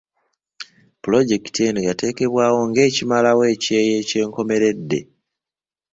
Pulojekiti 1.01 1.59
eno 1.69 1.81
yateekebwawo 1.87 2.59
ng'ekimalawo 2.69 3.41
ekyeya 3.53 3.93
eky'enkomeredde. 4.01 4.99